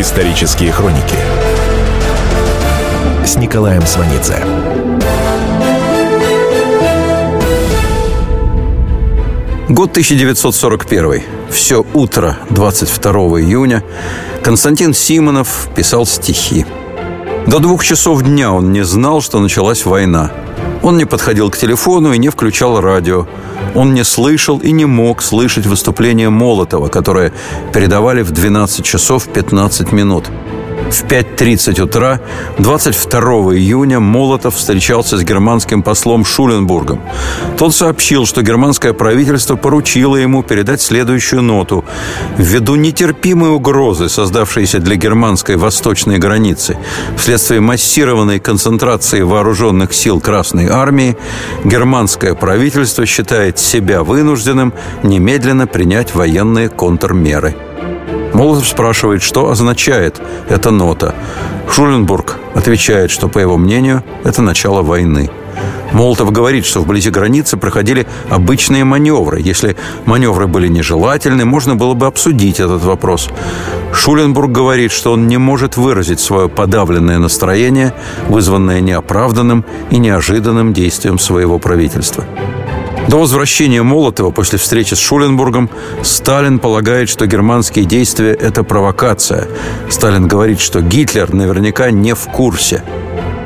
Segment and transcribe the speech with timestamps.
[0.00, 1.16] Исторические хроники
[3.26, 4.44] с Николаем Сванидзе.
[9.68, 11.24] Год 1941.
[11.50, 13.82] Все утро 22 июня
[14.44, 16.64] Константин Симонов писал стихи.
[17.48, 20.30] До двух часов дня он не знал, что началась война.
[20.82, 23.26] Он не подходил к телефону и не включал радио.
[23.74, 27.32] Он не слышал и не мог слышать выступление Молотова, которое
[27.72, 30.24] передавали в 12 часов 15 минут–
[30.90, 32.20] в 5.30 утра
[32.58, 33.20] 22
[33.54, 37.00] июня Молотов встречался с германским послом Шуленбургом.
[37.58, 41.84] Тот сообщил, что германское правительство поручило ему передать следующую ноту.
[42.38, 46.78] Ввиду нетерпимой угрозы, создавшейся для германской восточной границы,
[47.16, 51.16] вследствие массированной концентрации вооруженных сил Красной Армии,
[51.64, 57.67] германское правительство считает себя вынужденным немедленно принять военные контрмеры.
[58.38, 61.12] Молотов спрашивает, что означает эта нота.
[61.68, 65.28] Шуленбург отвечает, что, по его мнению, это начало войны.
[65.92, 69.40] Молотов говорит, что вблизи границы проходили обычные маневры.
[69.40, 69.74] Если
[70.06, 73.28] маневры были нежелательны, можно было бы обсудить этот вопрос.
[73.92, 77.92] Шуленбург говорит, что он не может выразить свое подавленное настроение,
[78.28, 82.24] вызванное неоправданным и неожиданным действием своего правительства.
[83.08, 85.70] До возвращения Молотова после встречи с Шуленбургом
[86.02, 89.48] Сталин полагает, что германские действия– это провокация.
[89.88, 92.82] Сталин говорит, что Гитлер наверняка не в курсе.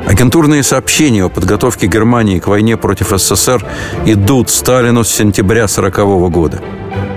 [0.05, 3.65] Агентурные сообщения о подготовке Германии к войне против СССР
[4.05, 6.61] идут Сталину с сентября 1940 года.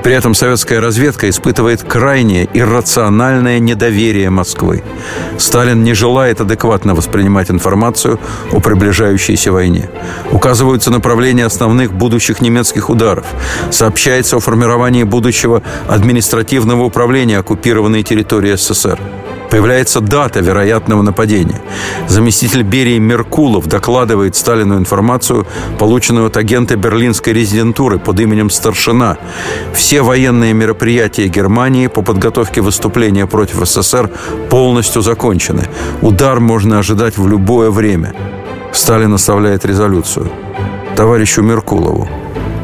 [0.05, 4.85] При этом советская разведка испытывает крайнее иррациональное недоверие Москвы.
[5.37, 8.21] Сталин не желает адекватно воспринимать информацию
[8.53, 9.91] о приближающейся войне.
[10.31, 13.27] Указываются направления основных будущих немецких ударов.
[13.73, 19.01] Сообщается о формировании будущего административного управления оккупированной территории СССР.
[19.51, 21.61] Появляется дата вероятного нападения.
[22.09, 25.47] Заместитель Берии Меркулов докладывает Сталину информацию,
[25.79, 29.19] полученную от агента берлинской резидентуры под именем Старшина.
[29.73, 34.11] Все военные мероприятия Германии по подготовке выступления против СССР
[34.51, 35.69] полностью закончены.
[36.03, 38.15] Удар можно ожидать в любое время.
[38.73, 40.31] Сталин оставляет резолюцию.
[40.97, 42.09] Товарищу Меркулову,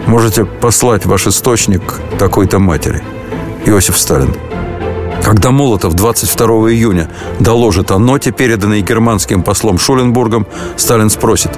[0.07, 1.83] можете послать ваш источник
[2.19, 3.03] такой-то матери.
[3.67, 4.35] Иосиф Сталин.
[5.23, 10.47] Когда Молотов 22 июня доложит о ноте, переданной германским послом Шуленбургом,
[10.77, 11.53] Сталин спросит,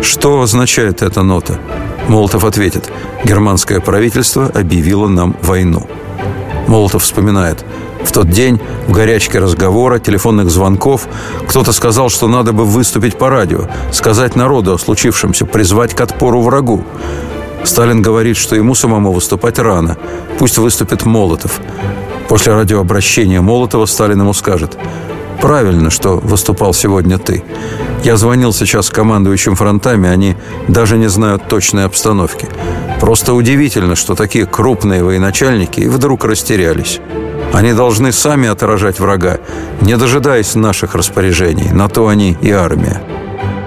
[0.00, 1.58] что означает эта нота?
[2.08, 2.90] Молотов ответит,
[3.24, 5.86] германское правительство объявило нам войну.
[6.68, 7.64] Молотов вспоминает,
[8.04, 11.06] в тот день в горячке разговора, телефонных звонков
[11.48, 16.40] кто-то сказал, что надо бы выступить по радио, сказать народу о случившемся, призвать к отпору
[16.40, 16.84] врагу.
[17.64, 19.98] Сталин говорит, что ему самому выступать рано.
[20.38, 21.60] Пусть выступит Молотов.
[22.30, 24.78] После радиообращения Молотова Сталин ему скажет
[25.40, 27.42] «Правильно, что выступал сегодня ты.
[28.04, 30.36] Я звонил сейчас командующим фронтами, они
[30.68, 32.46] даже не знают точной обстановки.
[33.00, 37.00] Просто удивительно, что такие крупные военачальники вдруг растерялись».
[37.52, 39.38] Они должны сами отражать врага,
[39.80, 41.72] не дожидаясь наших распоряжений.
[41.72, 43.02] На то они и армия.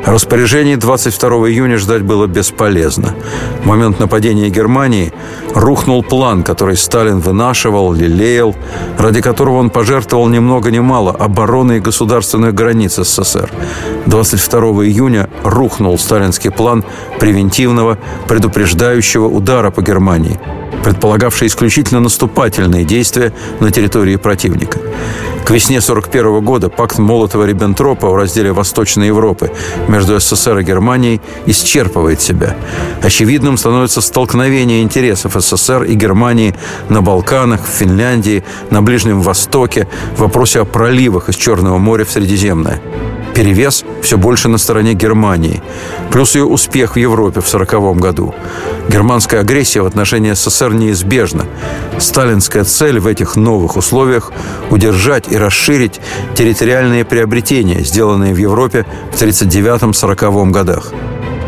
[0.06, 3.16] Распоряжений 22 июня ждать было бесполезно.
[3.64, 5.14] В момент нападения Германии
[5.56, 8.54] рухнул план, который Сталин вынашивал, лелеял,
[8.98, 13.50] ради которого он пожертвовал ни много ни мало обороной государственных границ СССР.
[14.06, 16.84] 22 июня рухнул сталинский план
[17.20, 17.98] превентивного,
[18.28, 20.38] предупреждающего удара по Германии,
[20.84, 23.32] предполагавший исключительно наступательные действия
[23.62, 24.80] на территории противника.
[25.46, 29.52] К весне 1941 года пакт Молотова-Риббентропа в разделе Восточной Европы
[29.90, 32.56] между СССР и Германией исчерпывает себя.
[33.02, 36.56] Очевидным становится столкновение интересов СССР и Германии
[36.88, 42.12] на Балканах, в Финляндии, на Ближнем Востоке, в вопросе о проливах из Черного моря в
[42.12, 42.82] Средиземное
[43.34, 45.62] перевес все больше на стороне Германии,
[46.12, 48.36] плюс ее успех в Европе в 1940 году.
[48.90, 51.46] Германская агрессия в отношении СССР неизбежна.
[52.00, 54.32] Сталинская цель в этих новых условиях–
[54.70, 56.00] удержать и расширить
[56.36, 60.94] территориальные приобретения, сделанные в Европе в 1939-1940 годах.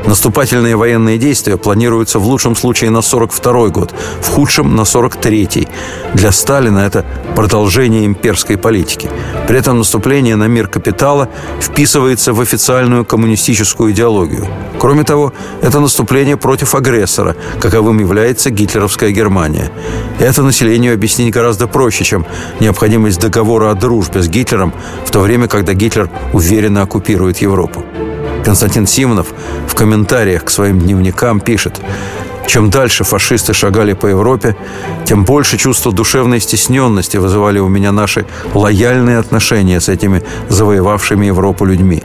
[0.07, 5.67] Наступательные военные действия планируются в лучшем случае на 42 год, в худшем– на 43-й.
[6.13, 7.03] Для Сталина это
[7.35, 9.09] продолжение имперской политики.
[9.47, 11.27] При этом наступление на мир капитала
[11.59, 14.47] вписывается в официальную коммунистическую идеологию.
[14.79, 19.71] Кроме того, это наступление против агрессора, каковым является гитлеровская Германия.
[20.19, 22.25] Это населению объяснить гораздо проще, чем
[22.59, 24.71] необходимость договора о дружбе с Гитлером,
[25.05, 27.83] в то время, когда Гитлер уверенно оккупирует Европу.
[28.45, 29.33] Константин Симонов
[29.67, 31.81] в комментариях к своим дневникам пишет
[32.45, 34.55] Чем дальше фашисты шагали по Европе,
[35.03, 41.65] тем больше чувства душевной стесненности вызывали у меня наши лояльные отношения с этими завоевавшими Европу
[41.65, 42.03] людьми.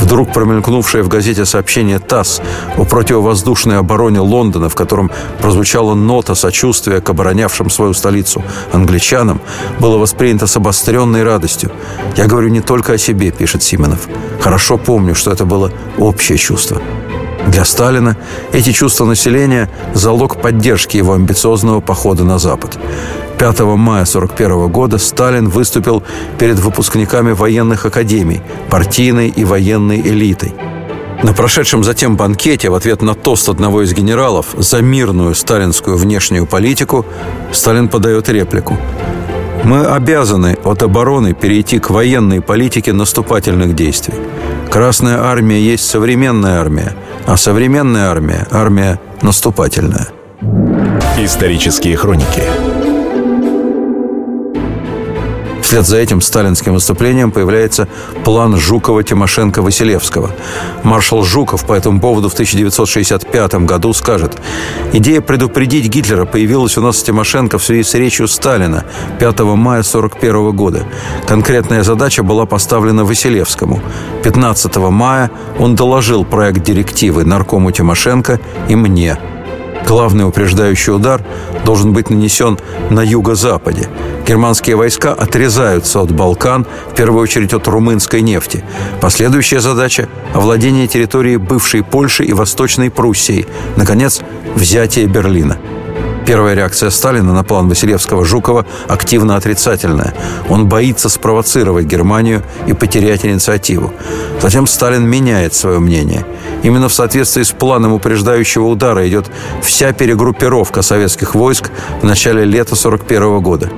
[0.00, 2.40] Вдруг промелькнувшее в газете сообщение ТАСС
[2.78, 5.10] о противовоздушной обороне Лондона, в котором
[5.40, 8.42] прозвучала нота сочувствия к оборонявшим свою столицу
[8.72, 9.40] англичанам,
[9.78, 11.70] было воспринято с обостренной радостью.
[12.16, 14.08] «Я говорю не только о себе»,— пишет Сименов.
[14.40, 16.80] «Хорошо помню, что это было общее чувство».
[17.46, 18.16] Для Сталина
[18.52, 22.78] эти чувства населения– залог поддержки его амбициозного похода на Запад.
[23.40, 26.02] 5 мая 1941 года Сталин выступил
[26.38, 30.52] перед выпускниками военных академий, партийной и военной элитой.
[31.22, 36.44] На прошедшем затем банкете в ответ на тост одного из генералов за мирную сталинскую внешнюю
[36.44, 37.06] политику
[37.50, 38.76] Сталин подает реплику.
[39.64, 44.16] Мы обязаны от обороны перейти к военной политике наступательных действий.
[44.70, 46.94] Красная армия есть современная армия,
[47.24, 50.08] а современная армия– армия наступательная.
[51.16, 52.42] Исторические хроники
[55.70, 57.86] Вслед за этим сталинским выступлением появляется
[58.24, 60.32] план Жукова-Тимошенко-Василевского.
[60.82, 64.36] Маршал Жуков по этому поводу в 1965 году скажет
[64.92, 68.84] «Идея предупредить Гитлера появилась у нас с Тимошенко в связи с речью Сталина
[69.20, 70.86] 5 мая 1941 года.
[71.28, 73.80] Конкретная задача была поставлена Василевскому.
[74.24, 75.30] 15 мая
[75.60, 79.20] он доложил проект директивы наркому Тимошенко и мне–
[79.86, 81.22] Главный упреждающий удар
[81.64, 82.58] должен быть нанесен
[82.90, 83.88] на юго-западе.
[84.26, 88.64] Германские войска отрезаются от Балкан, в первую очередь от румынской нефти.
[89.00, 93.46] Последующая задача– овладение территорией бывшей Польши и Восточной Пруссии.
[93.76, 94.20] Наконец,
[94.54, 95.58] взятие Берлина–
[96.30, 100.14] Первая реакция Сталина на план Василевского-Жукова активно отрицательная.
[100.48, 103.92] Он боится спровоцировать Германию и потерять инициативу.
[104.40, 106.24] Затем Сталин меняет свое мнение.
[106.62, 109.30] Именно в соответствии с планом упреждающего удара идет
[109.62, 111.70] вся перегруппировка советских войск
[112.00, 113.70] в начале лета 1941 года.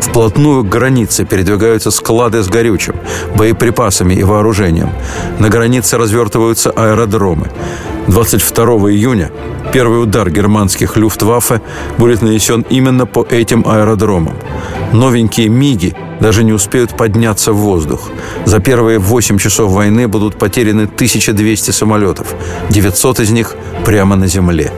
[0.00, 2.96] Вплотную к границе передвигаются склады с горючим,
[3.36, 4.90] боеприпасами и вооружением.
[5.38, 7.50] На границе развертываются аэродромы.
[8.10, 9.30] 22 июня
[9.72, 11.60] первый удар германских люфтваффе
[11.96, 14.34] будет нанесен именно по этим аэродромам.
[14.92, 18.10] Новенькие МИГи даже не успеют подняться в воздух.
[18.46, 22.34] За первые 8 часов войны будут потеряны 1200 самолетов,
[22.70, 23.54] 900 из них
[23.84, 24.72] прямо на земле.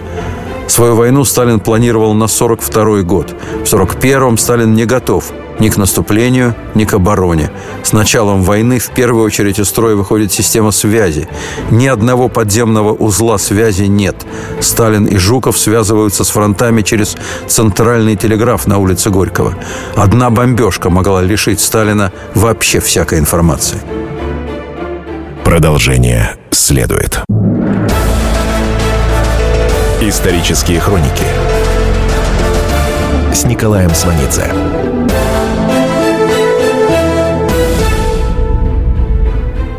[0.66, 3.34] Свою войну Сталин планировал на 42 год.
[3.64, 5.32] В 41-м Сталин не готов
[5.62, 7.50] ни к наступлению, ни к обороне.
[7.84, 11.28] С началом войны в первую очередь из строя выходит система связи.
[11.70, 14.16] Ни одного подземного узла связи нет.
[14.60, 17.16] Сталин и Жуков связываются с фронтами через
[17.46, 19.54] центральный телеграф на улице Горького.
[19.94, 23.78] Одна бомбежка могла лишить Сталина вообще всякой информации.
[25.44, 27.20] Продолжение следует.
[30.00, 31.24] Исторические хроники
[33.32, 35.01] с Николаем Сванидзе.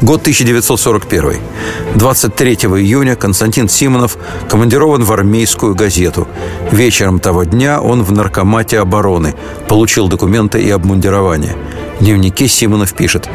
[0.04, 1.40] Год 1941.
[1.96, 4.18] 23 июня Константин Симонов
[4.50, 6.28] командирован в армейскую газету.
[6.72, 9.34] Вечером того дня он в наркомате обороны.
[9.70, 11.56] Получил документы и обмундирование.
[12.02, 13.30] В дневнике Симонов пишет.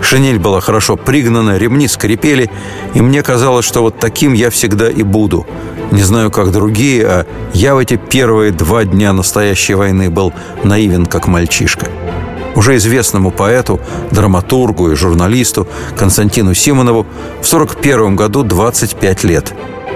[0.00, 2.50] «Шинель была хорошо пригнана, ремни скрипели,
[2.94, 5.46] и мне казалось, что вот таким я всегда и буду.
[5.90, 10.32] Не знаю, как другие, а я в эти первые два дня настоящей войны был
[10.62, 11.88] наивен, как мальчишка».
[12.54, 13.80] Уже известному поэту,
[14.10, 17.02] драматургу и журналисту Константину Симонову
[17.42, 19.54] в 1941 году 25 лет.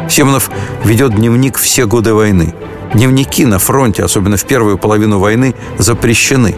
[0.08, 0.50] Симонов
[0.84, 2.54] ведет дневник все годы войны.
[2.94, 6.54] Дневники на фронте, особенно в первую половину войны, запрещены.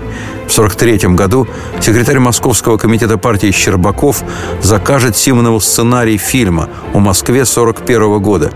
[0.51, 1.47] В 1943 году
[1.81, 4.25] секретарь Московского комитета партии Щербаков
[4.61, 8.51] закажет Симонову сценарий фильма о Москве 1941 года.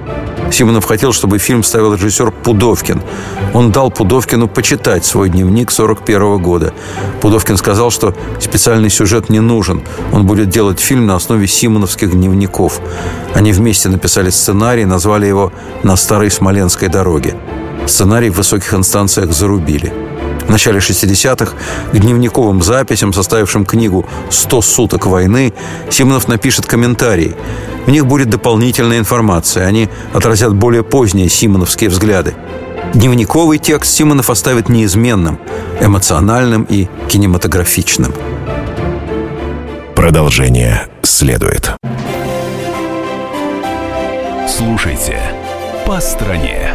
[0.51, 3.01] Симонов хотел, чтобы фильм ставил режиссер Пудовкин.
[3.53, 6.75] Он дал Пудовкину почитать свой дневник 41 года.
[7.21, 9.81] Пудовкин сказал, что специальный сюжет не нужен.
[10.13, 12.81] Он будет делать фильм на основе симоновских дневников.
[13.35, 15.53] Они вместе написали сценарий, назвали его
[15.85, 17.37] «На старой Смоленской дороге».
[17.87, 19.93] Сценарий в высоких инстанциях зарубили.
[20.47, 21.53] В начале 60-х
[21.93, 25.53] к дневниковым записям, составившим книгу «100 суток войны»,
[25.91, 27.35] Симонов напишет комментарии.
[27.87, 29.67] В них будет дополнительная информация.
[29.67, 32.35] Они отразят более поздние симоновские взгляды.
[32.93, 35.39] Дневниковый текст Симонов оставит неизменным,
[35.81, 38.15] эмоциональным и кинематографичным.
[39.95, 41.73] Продолжение следует.
[44.47, 45.21] Слушайте
[45.87, 46.71] «По стране».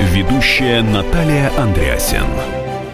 [0.00, 2.57] Ведущая Наталья Андреасен.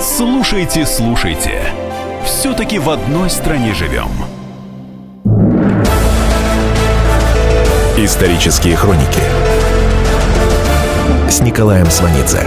[0.00, 1.60] Слушайте, слушайте.
[2.24, 4.08] Все-таки в одной стране живем.
[7.96, 9.20] Исторические хроники
[11.28, 12.46] с Николаем Сванидзе.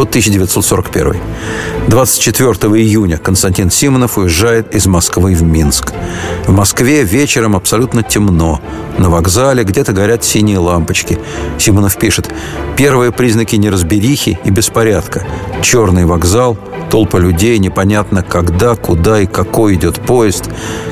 [0.00, 1.20] Год 1941.
[1.88, 2.52] 24
[2.82, 5.92] июня Константин Симонов уезжает из Москвы в Минск.
[6.46, 8.62] В Москве вечером абсолютно темно.
[8.96, 11.18] На вокзале где-то горят синие лампочки.
[11.58, 12.30] Симонов пишет
[12.78, 15.26] «Первые признаки неразберихи и беспорядка.
[15.60, 16.56] Черный вокзал,
[16.90, 20.48] толпа людей, непонятно когда, куда и какой идет поезд,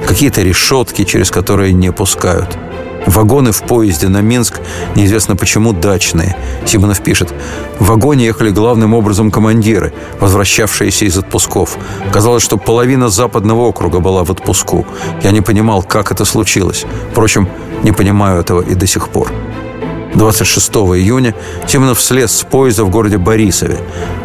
[0.06, 2.58] какие-то решетки, через которые не пускают».
[3.06, 4.60] Вагоны в поезде на Минск
[4.94, 6.36] неизвестно почему дачные.
[6.66, 7.32] Симонов пишет.
[7.78, 11.78] В вагоне ехали главным образом командиры, возвращавшиеся из отпусков.
[12.12, 14.86] Казалось, что половина западного округа была в отпуску.
[15.22, 16.84] Я не понимал, как это случилось.
[17.12, 17.48] Впрочем,
[17.82, 19.32] не понимаю этого и до сих пор.
[20.14, 21.34] 26 июня
[21.66, 23.78] Симонов слез с поезда в городе Борисове.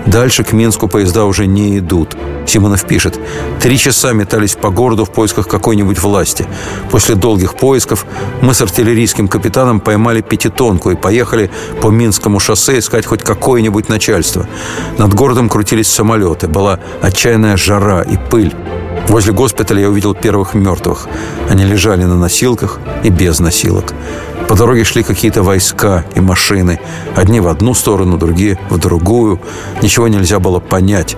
[0.05, 2.15] Дальше к Минску поезда уже не идут.
[2.45, 3.19] Симонов пишет,
[3.61, 6.45] «Три часа метались по городу в поисках какой-нибудь власти.
[6.91, 8.05] После долгих поисков
[8.41, 11.49] мы с артиллерийским капитаном поймали пятитонку и поехали
[11.81, 14.45] по Минскому шоссе искать хоть какое-нибудь начальство.
[14.97, 18.53] Над городом крутились самолеты, была отчаянная жара и пыль.
[19.07, 21.07] Возле госпиталя я увидел первых мертвых.
[21.49, 23.93] Они лежали на носилках и без носилок.
[24.47, 26.79] По дороге шли какие-то войска и машины.
[27.15, 29.39] Одни в одну сторону, другие в другую.
[29.81, 31.17] Ничего нельзя было понять.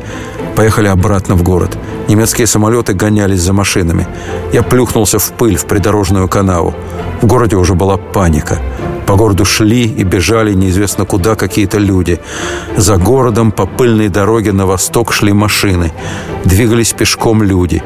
[0.55, 1.77] Поехали обратно в город.
[2.07, 4.07] Немецкие самолеты гонялись за машинами.
[4.53, 6.73] Я плюхнулся в пыль в придорожную канаву.
[7.21, 8.59] В городе уже была паника.
[9.05, 12.19] По городу шли и бежали неизвестно куда какие-то люди.
[12.77, 15.91] За городом по пыльной дороге на восток шли машины.
[16.43, 17.83] Двигались пешком люди.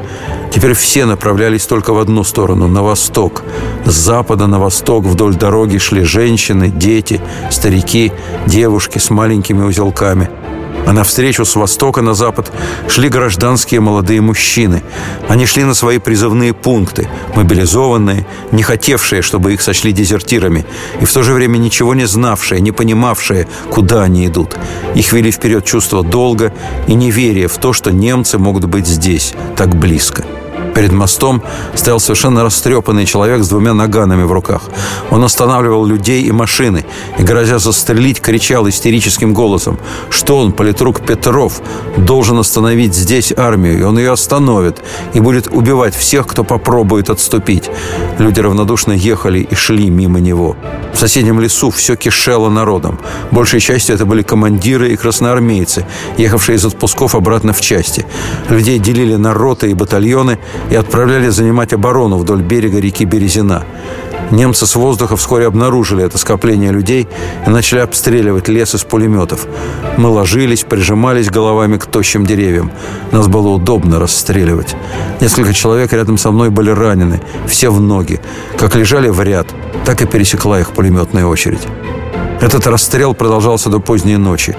[0.52, 3.42] Теперь все направлялись только в одну сторону, на восток.
[3.84, 7.20] С запада на восток вдоль дороги шли женщины, дети,
[7.50, 8.12] старики,
[8.46, 10.28] девушки с маленькими узелками–
[10.86, 12.52] а навстречу с востока на запад
[12.88, 14.82] шли гражданские молодые мужчины.
[15.28, 20.66] Они шли на свои призывные пункты, мобилизованные, не хотевшие, чтобы их сочли дезертирами,
[21.00, 24.56] и в то же время ничего не знавшие, не понимавшие, куда они идут.
[24.94, 26.52] Их вели вперед чувство долга
[26.86, 30.24] и неверие в то, что немцы могут быть здесь, так близко.
[30.80, 31.42] Перед мостом
[31.74, 34.62] стоял совершенно растрепанный человек с двумя наганами в руках.
[35.10, 36.86] Он останавливал людей и машины
[37.18, 41.60] и, грозя застрелить, кричал истерическим голосом, что он, политрук Петров,
[41.98, 44.78] должен остановить здесь армию, и он ее остановит,
[45.12, 47.70] и будет убивать всех, кто попробует отступить.
[48.18, 50.56] Люди равнодушно ехали и шли мимо него.
[50.94, 52.98] В соседнем лесу все кишело народом.
[53.30, 55.84] Большей частью это были командиры и красноармейцы,
[56.16, 58.06] ехавшие из отпусков обратно в части.
[58.48, 60.38] Людей делили на роты и батальоны
[60.70, 63.64] и отправляли занимать оборону вдоль берега реки Березина.
[64.30, 67.08] Немцы с воздуха вскоре обнаружили это скопление людей
[67.44, 69.46] и начали обстреливать лес из пулеметов.
[69.96, 72.70] Мы ложились, прижимались головами к тощим деревьям.
[73.10, 74.76] Нас было удобно расстреливать.
[75.20, 78.20] Несколько человек рядом со мной были ранены, все в ноги.
[78.56, 79.48] Как лежали в ряд,
[79.84, 81.66] так и пересекла их пулеметная очередь.
[82.40, 84.56] Этот расстрел продолжался до поздней ночи.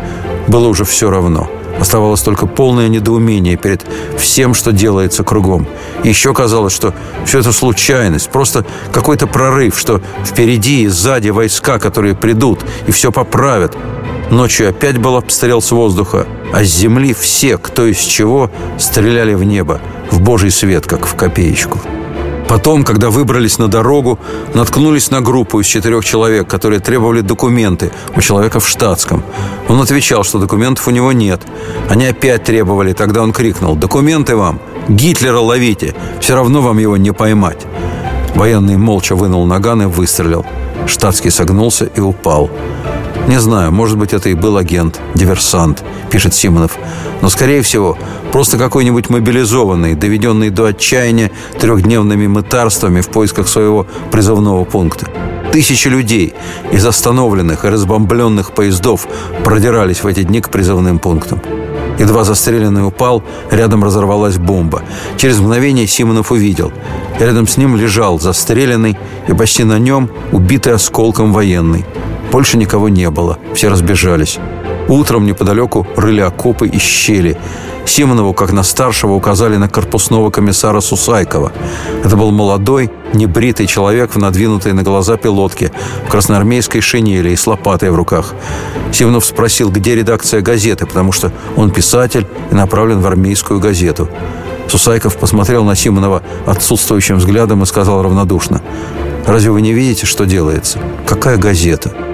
[0.48, 1.50] Было уже все равно–
[1.80, 3.86] Оставалось только полное недоумение перед
[4.18, 5.68] всем, что делается кругом.
[6.04, 6.94] И еще казалось, что
[7.25, 13.12] все это случайность, просто какой-то прорыв, что впереди и сзади войска, которые придут и все
[13.12, 13.75] поправят.
[14.30, 18.50] Ночью опять был обстрел с воздуха, а с земли все, кто из чего,
[18.80, 21.80] стреляли в небо, в божий свет, как в копеечку.
[22.51, 24.20] Потом, когда выбрались на дорогу,
[24.53, 29.24] наткнулись на группу из четырех человек, которые требовали документы у человека в штатском.
[29.70, 31.39] Он отвечал, что документов у него нет.
[31.88, 34.60] Они опять требовали, тогда он крикнул «Документы вам!
[34.89, 35.96] Гитлера ловите!
[36.20, 37.65] Все равно вам его не поймать!»
[38.36, 40.46] Военный молча вынул наган и выстрелил.
[40.88, 42.50] Штатский согнулся и упал.
[43.32, 46.78] Не знаю, может быть, это и был агент, диверсант, пишет Симонов.
[47.22, 47.98] Но, скорее всего,
[48.34, 55.08] просто какой-нибудь мобилизованный, доведенный до отчаяния трехдневными мытарствами в поисках своего призывного пункта.
[55.54, 56.34] Тысячи людей
[56.74, 59.08] из остановленных и разбомбленных поездов
[59.46, 61.42] продирались в эти дни к призывным пунктам.
[62.00, 64.82] Едва застреленный упал, рядом разорвалась бомба.
[65.16, 66.74] Через мгновение Симонов увидел.
[67.18, 68.98] Рядом с ним лежал застреленный
[69.30, 71.86] и почти на нем убитый осколком военный.
[72.32, 74.40] Больше никого не было, все разбежались.
[74.88, 77.38] Утром неподалеку рыли окопы и щели.
[77.86, 81.52] Симонову, как на старшего, указали на корпусного комиссара Сусайкова.
[82.04, 85.72] Это был молодой, небритый человек в надвинутой на глаза пилотке,
[86.08, 88.34] в красноармейской шинели и с лопатой в руках.
[88.94, 94.10] Симонов спросил, где редакция газеты, потому что он писатель и направлен в армейскую газету.
[94.70, 98.62] Сусайков посмотрел на Симонова отсутствующим взглядом и сказал равнодушно,
[99.26, 100.80] «Разве вы не видите, что делается?
[101.06, 102.11] Какая газета?»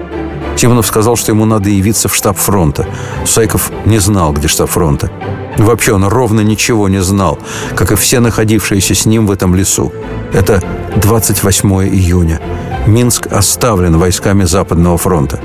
[0.58, 2.84] Симонов сказал, что ему надо явиться в штаб фронта.
[3.24, 5.08] Сусайков не знал, где штаб фронта.
[5.56, 7.38] Вообще он ровно ничего не знал,
[7.76, 9.92] как и все находившиеся с ним в этом лесу.
[10.32, 10.60] Это
[10.96, 12.40] 28 июня.
[12.88, 15.38] Минск оставлен войсками Западного фронта.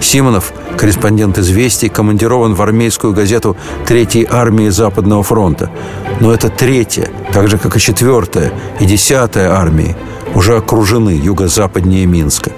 [0.00, 5.72] Симонов, корреспондент «Известий», командирован в армейскую газету Третьей армии Западного фронта.
[6.20, 9.96] Но это третья, так же, как и четвертая и десятая армии,
[10.36, 12.52] уже окружены юго-западнее Минска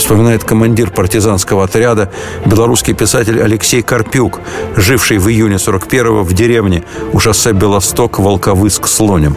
[0.00, 2.10] вспоминает командир партизанского отряда,
[2.44, 4.40] белорусский писатель Алексей Карпюк,
[4.76, 9.36] живший в июне 41-го в деревне у шоссе Белосток-Волковыск-Слонем.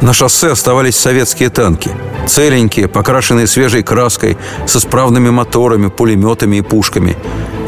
[0.00, 1.90] На шоссе оставались советские танки.
[2.26, 7.16] Целенькие, покрашенные свежей краской, с исправными моторами, пулеметами и пушками.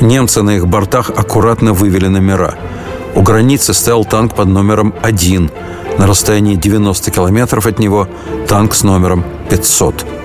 [0.01, 2.55] Немцы на их бортах аккуратно вывели номера.
[3.15, 5.51] У границы стоял танк под номером 1.
[5.99, 8.09] На расстоянии 90 километров от него
[8.49, 10.22] танк с номером 500.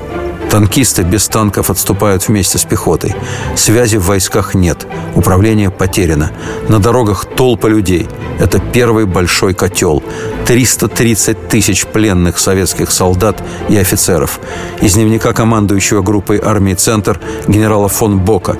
[0.57, 3.13] Танкисты без танков отступают вместе с пехотой.
[3.55, 4.87] Связи в войсках нет.
[5.13, 6.31] Управление потеряно.
[6.67, 8.07] На дорогах толпа людей.
[8.39, 10.01] Это первый большой котел.
[10.47, 14.39] 330 тысяч пленных советских солдат и офицеров.
[14.81, 18.57] Из дневника командующего группой армии «Центр» генерала фон Бока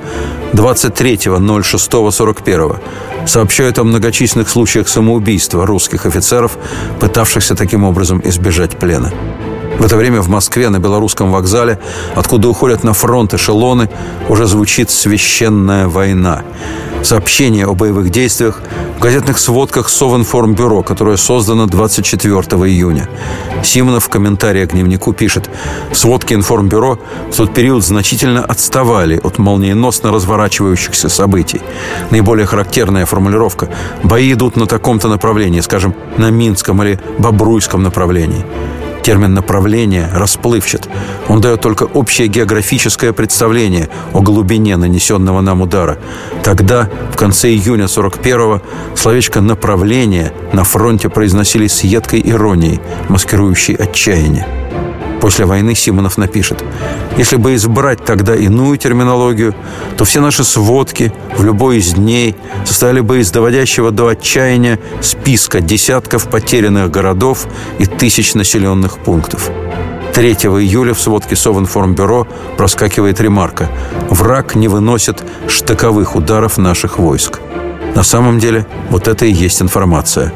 [0.54, 2.78] 23.06.41
[3.26, 6.60] сообщают о многочисленных случаях самоубийства русских офицеров,
[7.00, 9.12] пытавшихся таким образом избежать плена.
[9.80, 11.80] В это время в Москве на белорусском вокзале,
[12.16, 13.90] откуда уходят на фронт эшелоны,
[14.28, 16.42] уже звучит священная война.
[17.04, 18.60] Сообщение о боевых действиях
[18.98, 23.08] в газетных сводках Совинформбюро, которое создано 24 июня.
[23.64, 25.48] Симонов в комментариях к дневнику пишет,
[25.94, 26.98] сводки информбюро
[27.32, 31.62] в тот период значительно отставали от молниеносно разворачивающихся событий.
[32.10, 33.70] Наиболее характерная формулировка
[34.04, 38.44] «бои идут на таком-то направлении», скажем, на Минском или Бобруйском направлении.
[39.08, 40.90] Термин «направление» расплывчат.
[41.30, 45.98] Он дает только общее географическое представление о глубине нанесенного нам удара.
[46.44, 48.62] Тогда, в конце июня 41-го,
[48.98, 54.46] словечко «направление» на фронте произносили с едкой иронией, маскирующей отчаяние.
[55.28, 56.64] После войны Симонов напишет,
[57.18, 59.54] если бы избрать тогда иную терминологию,
[59.98, 65.60] то все наши сводки в любой из дней состояли бы из доводящего до отчаяния списка
[65.60, 67.46] десятков потерянных городов
[67.78, 69.52] и тысяч населенных пунктов.
[70.14, 73.70] 3 июля в сводке Совинформбюро проскакивает ремарка
[74.10, 77.42] «Враг не выносит штыковых ударов наших войск».
[77.98, 80.32] На самом деле, вот это и есть информация.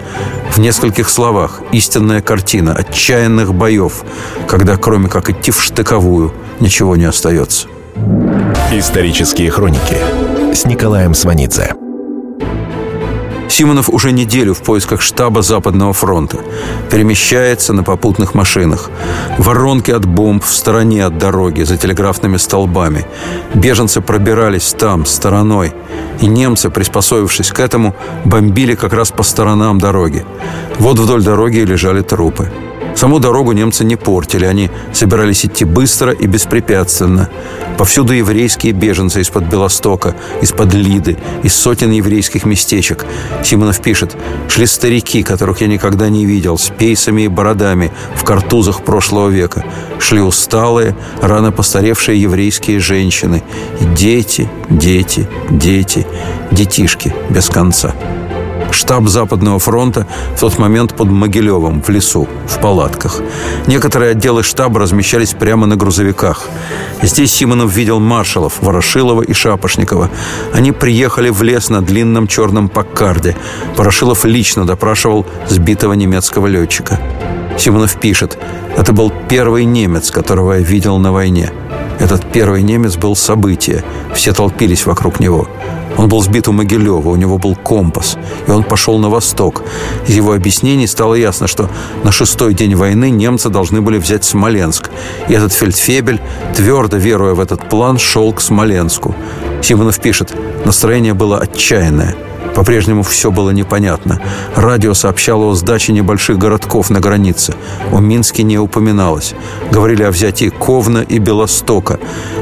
[0.50, 4.04] В нескольких словах истинная картина отчаянных боев,
[4.48, 7.68] когда кроме как идти в штыковую, ничего не остается.
[8.72, 9.98] Исторические хроники
[10.56, 11.76] с Николаем Сванидзе.
[13.52, 16.38] Симонов уже неделю в поисках штаба Западного фронта.
[16.90, 18.90] Перемещается на попутных машинах.
[19.38, 23.06] Воронки от бомб в стороне от дороги, за телеграфными столбами.
[23.54, 25.74] Беженцы пробирались там, стороной.
[26.22, 30.26] И немцы, приспособившись к этому, бомбили как раз по сторонам дороги.
[30.80, 32.50] Вот вдоль дороги лежали трупы.
[32.96, 37.30] Саму дорогу немцы не портили, они собирались идти быстро и беспрепятственно.
[37.78, 43.06] Повсюду еврейские беженцы из-под Белостока, из-под Лиды, из сотен еврейских местечек.
[43.44, 44.16] Симонов пишет,
[44.50, 49.66] шли старики, которых я никогда не видел, с пейсами и бородами в картузах прошлого века.
[50.00, 53.42] Шли усталые, рано постаревшие еврейские женщины.
[53.80, 56.06] И дети, дети, дети,
[56.52, 57.96] детишки без конца
[58.72, 63.22] штаб Западного фронта в тот момент под Могилевым, в лесу, в палатках.
[63.68, 66.48] Некоторые отделы штаба размещались прямо на грузовиках.
[67.02, 70.10] Здесь Симонов видел маршалов Ворошилова и Шапошникова.
[70.54, 73.36] Они приехали в лес на длинном черном Паккарде.
[73.76, 77.00] Ворошилов лично допрашивал сбитого немецкого летчика.
[77.58, 78.38] Симонов пишет,
[78.78, 81.52] это был первый немец, которого я видел на войне.
[82.00, 83.84] Этот первый немец был событие.
[84.16, 85.48] Все толпились вокруг него.
[85.98, 89.64] Он был сбит у Могилева, у него был компас, и он пошел на восток.
[90.08, 91.70] Из его объяснений стало ясно, что
[92.04, 94.90] на шестой день войны немцы должны были взять Смоленск.
[95.28, 96.20] И этот фельдфебель,
[96.56, 99.16] твердо веруя в этот план, шел к Смоленску.
[99.62, 100.34] Симонов пишет,
[100.66, 102.16] настроение было отчаянное–
[102.56, 104.22] по-прежнему все было непонятно.
[104.56, 107.54] Радио сообщало о сдаче небольших городков на границе.
[107.92, 109.34] О Минске не упоминалось.
[109.72, 112.00] Говорили о взятии Ковна и Белостока.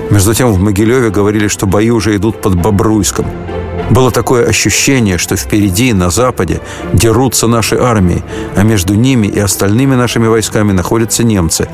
[0.09, 3.25] Между тем в Могилеве говорили, что бои уже идут под Бобруйском.
[3.89, 6.61] Было такое ощущение, что впереди, на западе,
[6.93, 8.23] дерутся наши армии,
[8.55, 11.67] а между ними и остальными нашими войсками находятся немцы.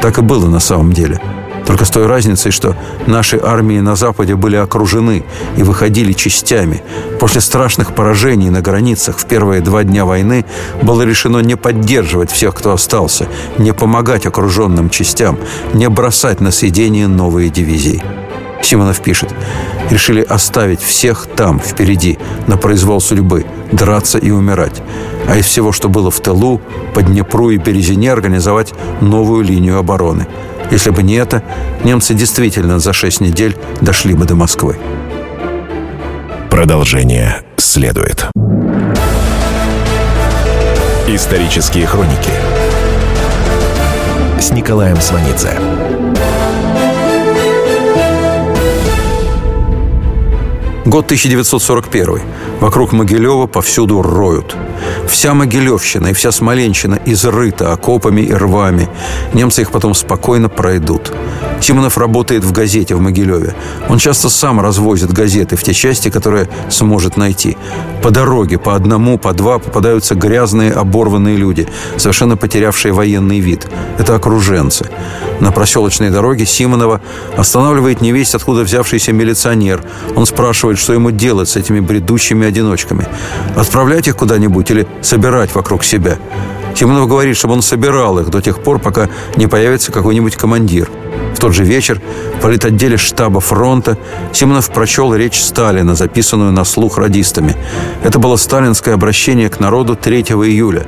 [0.00, 1.20] Так и было на самом деле.
[1.70, 2.74] Только с той разницей, что
[3.06, 5.22] наши армии на Западе были окружены
[5.56, 6.82] и выходили частями.
[7.20, 10.44] После страшных поражений на границах в первые два дня войны
[10.82, 15.38] было решено не поддерживать всех, кто остался, не помогать окруженным частям,
[15.72, 18.02] не бросать на съедение новые дивизии.
[18.62, 19.32] Симонов пишет,
[19.90, 24.82] решили оставить всех там, впереди, на произвол судьбы, драться и умирать.
[25.28, 26.60] А из всего, что было в тылу,
[26.94, 30.26] по Днепру и Березине организовать новую линию обороны.
[30.70, 31.42] Если бы не это,
[31.82, 34.78] немцы действительно за шесть недель дошли бы до Москвы.
[36.48, 38.26] Продолжение следует.
[41.08, 42.30] Исторические хроники
[44.40, 45.58] с Николаем Сванидзе.
[50.86, 52.22] Год 1941.
[52.60, 54.56] Вокруг Могилева повсюду роют.
[55.06, 58.88] Вся Могилевщина и вся Смоленщина изрыта окопами и рвами.
[59.34, 61.12] Немцы их потом спокойно пройдут.
[61.60, 63.54] Симонов работает в газете в Могилеве.
[63.88, 67.56] Он часто сам развозит газеты в те части, которые сможет найти.
[68.02, 73.68] По дороге по одному, по два попадаются грязные, оборванные люди, совершенно потерявшие военный вид.
[73.98, 74.88] Это окруженцы.
[75.40, 77.00] На проселочной дороге Симонова
[77.36, 79.82] останавливает невесть, откуда взявшийся милиционер.
[80.16, 83.06] Он спрашивает, что ему делать с этими бредущими одиночками.
[83.56, 86.18] Отправлять их куда-нибудь или собирать вокруг себя?
[86.74, 90.88] Симонов говорит, чтобы он собирал их до тех пор, пока не появится какой-нибудь командир.
[91.34, 92.00] В тот же вечер
[92.38, 93.96] в политотделе штаба фронта
[94.32, 97.56] Симонов прочел речь Сталина, записанную на слух радистами.
[98.04, 100.86] Это было сталинское обращение к народу 3 июля.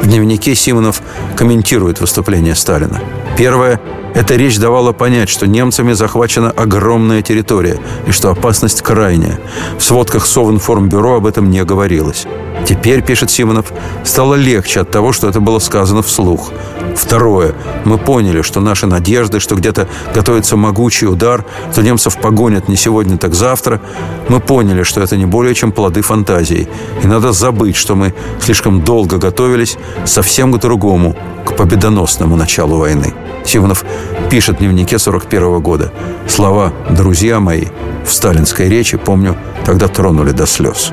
[0.00, 1.02] В дневнике Симонов
[1.36, 3.00] комментирует выступление Сталина.
[3.36, 3.80] Первое–
[4.14, 9.40] эта речь давала понять, что немцами захвачена огромная территория и что опасность крайняя.
[9.76, 12.26] В сводках Совинформбюро об этом не говорилось.
[12.66, 13.72] Теперь, пишет Симонов,
[14.04, 16.50] стало легче от того, что это было сказано вслух.
[16.96, 17.54] Второе.
[17.84, 23.18] Мы поняли, что наши надежды, что где-то готовится могучий удар, что немцев погонят не сегодня,
[23.18, 23.80] так завтра.
[24.28, 26.68] Мы поняли, что это не более чем плоды фантазии.
[27.02, 33.12] И надо забыть, что мы слишком долго готовились совсем к другому, к победоносному началу войны.
[33.44, 33.84] Симонов
[34.30, 35.92] пишет в дневнике 41 года.
[36.26, 37.66] Слова «друзья мои»
[38.06, 40.92] в сталинской речи, помню, тогда тронули до слез.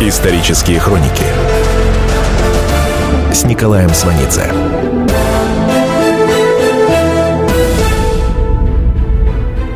[0.00, 1.24] Исторические хроники
[3.32, 4.44] с Николаем Сванидзе.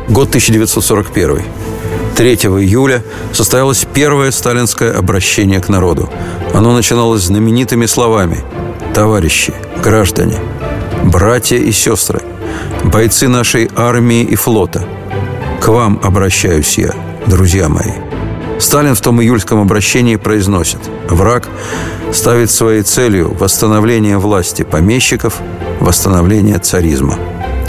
[0.07, 1.43] Год 1941.
[2.15, 6.09] 3 июля состоялось первое сталинское обращение к народу.
[6.53, 8.37] Оно начиналось знаменитыми словами
[8.93, 10.39] «Товарищи, граждане,
[11.03, 12.21] братья и сестры,
[12.85, 14.87] бойцы нашей армии и флота,
[15.59, 16.93] к вам обращаюсь я,
[17.27, 18.02] друзья мои».
[18.63, 21.49] Сталин в том июльском обращении произносит «Враг
[22.13, 25.41] ставит своей целью восстановление власти помещиков,
[25.81, 27.19] восстановление царизма».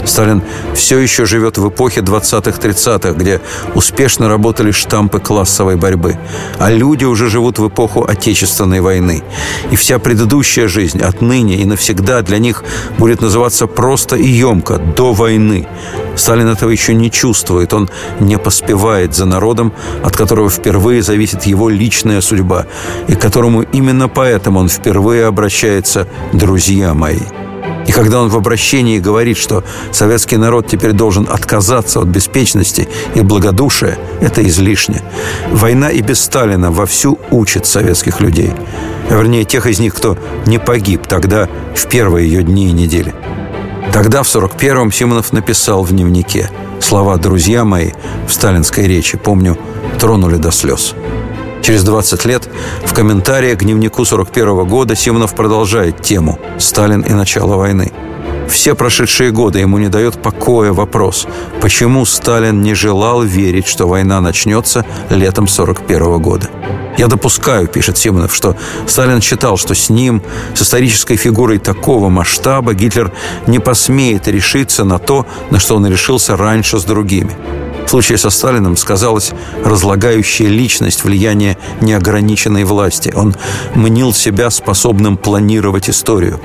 [0.05, 0.41] Сталин
[0.73, 3.41] все еще живет в эпохе 20-30-х, где
[3.73, 6.17] успешно работали штампы классовой борьбы.
[6.59, 9.23] А люди уже живут в эпоху Отечественной войны.
[9.71, 12.63] И вся предыдущая жизнь отныне и навсегда для них
[12.97, 15.67] будет называться просто и емко «до войны».
[16.15, 17.89] Сталин этого еще не чувствует, он
[18.19, 22.67] не поспевает за народом, от которого впервые зависит его личная судьба,
[23.07, 27.44] и к которому именно поэтому он впервые обращается «друзья мои».
[27.87, 33.21] И когда он в обращении говорит, что советский народ теперь должен отказаться от беспечности и
[33.21, 35.01] благодушия, это излишне.
[35.51, 38.51] Война и без Сталина вовсю учит советских людей.
[39.09, 43.13] Вернее, тех из них, кто не погиб тогда, в первые ее дни и недели.
[43.93, 46.49] Тогда, в 41-м, Симонов написал в дневнике
[46.81, 47.91] слова «друзья мои»
[48.27, 49.57] в сталинской речи, помню,
[49.99, 50.95] тронули до слез.
[51.65, 52.47] Через 20 лет
[52.85, 57.91] в комментариях к дневнику 41 года Симонов продолжает тему «Сталин и начало войны».
[58.47, 61.25] Все прошедшие годы ему не дает покоя вопрос,
[61.61, 66.51] почему Сталин не желал верить, что война начнется летом 41 года.
[66.99, 70.21] Я допускаю, пишет Симонов, что Сталин считал, что с ним,
[70.53, 73.11] с исторической фигурой такого масштаба, Гитлер
[73.47, 77.35] не посмеет решиться на то, на что он решился раньше с другими.
[77.85, 79.31] В случае со Сталиным сказалась
[79.63, 83.13] разлагающая личность влияние неограниченной власти.
[83.15, 83.35] Он
[83.75, 86.39] мнил себя способным планировать историю.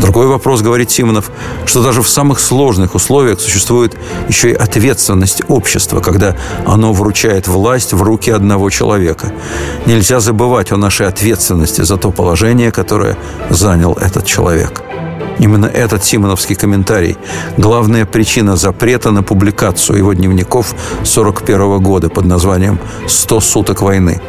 [0.00, 1.30] Другой вопрос, говорит Симонов,
[1.66, 3.96] что даже в самых сложных условиях существует
[4.28, 9.32] еще и ответственность общества, когда оно вручает власть в руки одного человека.
[9.86, 13.16] Нельзя забывать о нашей ответственности за то положение, которое
[13.50, 14.82] занял этот человек.
[15.38, 17.16] Именно этот симоновский комментарий–
[17.56, 24.20] главная причина запрета на публикацию его дневников 1941 года под названием «100 суток войны».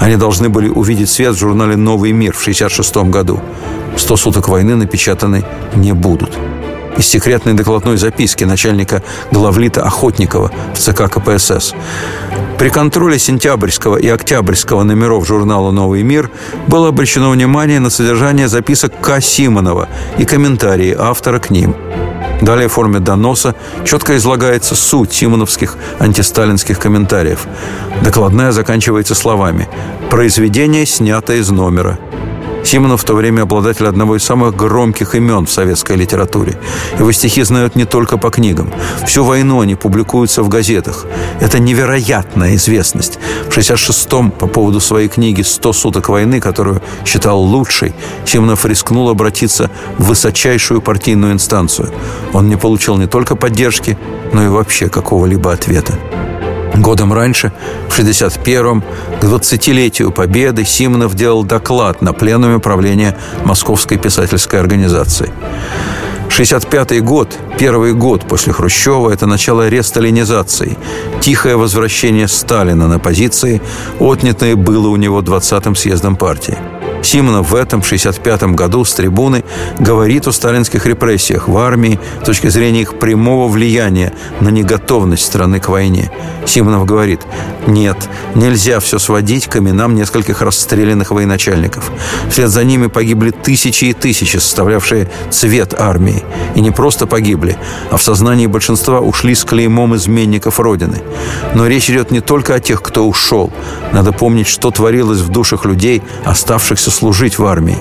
[0.00, 3.40] Они должны были увидеть свет в журнале «Новый мир» в 1966 году.
[3.96, 6.38] «100 суток войны» напечатаны не будут
[6.96, 11.74] из секретной докладной записки начальника главлита Охотникова в ЦК КПСС.
[12.58, 16.30] При контроле сентябрьского и октябрьского номеров журнала «Новый мир»
[16.68, 19.20] было обращено внимание на содержание записок К.
[19.20, 21.74] Симонова и комментарии автора к ним.
[22.40, 23.54] Далее в форме доноса
[23.84, 27.46] четко излагается суть симоновских антисталинских комментариев.
[28.02, 29.68] Докладная заканчивается словами
[30.10, 31.98] «Произведение снято из номера».
[32.64, 36.58] Симонов в то время обладатель одного из самых громких имен в советской литературе.
[36.98, 38.72] Его стихи знают не только по книгам.
[39.06, 41.06] Всю войну они публикуются в газетах.
[41.40, 43.18] Это невероятная известность.
[43.48, 49.70] В 66-м по поводу своей книги «100 суток войны», которую считал лучшей, Симонов рискнул обратиться
[49.98, 51.92] в высочайшую партийную инстанцию.
[52.32, 53.98] Он не получил не только поддержки,
[54.32, 55.98] но и вообще какого-либо ответа.
[56.76, 57.52] Годом раньше,
[57.88, 58.82] в 61-м,
[59.20, 65.30] к 20-летию Победы, Симонов делал доклад на пленуме правления Московской писательской организации.
[66.28, 70.76] 65-й год, первый год после Хрущева, это начало ресталинизации,
[71.20, 73.62] тихое возвращение Сталина на позиции,
[74.00, 76.58] отнятые было у него 20-м съездом партии.
[77.04, 79.44] Симонов в этом 65 году с трибуны
[79.78, 85.60] говорит о сталинских репрессиях в армии с точки зрения их прямого влияния на неготовность страны
[85.60, 86.10] к войне.
[86.46, 87.20] Симонов говорит,
[87.66, 87.96] нет,
[88.34, 91.90] нельзя все сводить к именам нескольких расстрелянных военачальников.
[92.30, 96.22] Вслед за ними погибли тысячи и тысячи, составлявшие цвет армии.
[96.54, 97.56] И не просто погибли,
[97.90, 101.02] а в сознании большинства ушли с клеймом изменников Родины.
[101.54, 103.52] Но речь идет не только о тех, кто ушел.
[103.92, 107.78] Надо помнить, что творилось в душах людей, оставшихся служить в армии.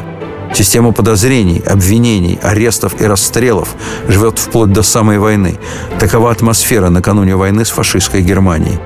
[0.53, 3.75] Система подозрений, обвинений, арестов и расстрелов
[4.07, 5.57] живет вплоть до самой войны.
[5.99, 8.79] Такова атмосфера накануне войны с фашистской Германией.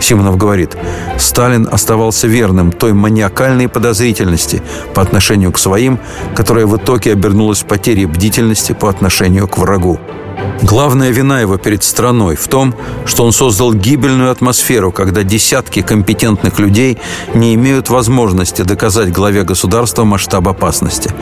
[0.00, 0.76] Симонов говорит,
[1.18, 4.62] Сталин оставался верным той маниакальной подозрительности
[4.94, 5.98] по отношению к своим,
[6.34, 10.00] которая в итоге обернулась потерей бдительности по отношению к врагу.
[10.62, 12.74] Главная вина его перед страной в том,
[13.06, 16.98] что он создал гибельную атмосферу, когда десятки компетентных людей
[17.34, 21.12] не имеют возможности доказать главе государства масштаб опасности.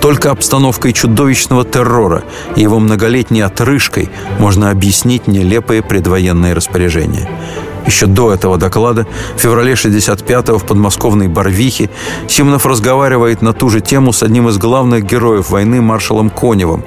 [0.00, 2.24] Только обстановкой чудовищного террора
[2.56, 7.28] и его многолетней отрыжкой можно объяснить нелепые предвоенные распоряжения.
[7.88, 11.88] Еще до этого доклада, в феврале 65-го в подмосковной Барвихе,
[12.28, 16.84] Симонов разговаривает на ту же тему с одним из главных героев войны маршалом Коневым.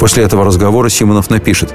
[0.00, 1.72] После этого разговора Симонов напишет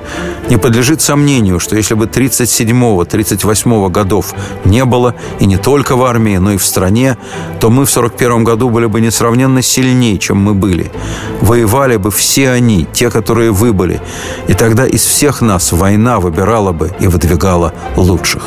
[0.49, 4.33] «Не подлежит сомнению, что если бы 37-38 годов
[4.65, 7.17] не было, и не только в армии, но и в стране,
[7.61, 10.91] то мы в 41 году были бы несравненно сильнее, чем мы были.
[11.39, 14.01] Воевали бы все они, те, которые выбыли,
[14.49, 18.43] и тогда из всех нас война выбирала бы и выдвигала лучших».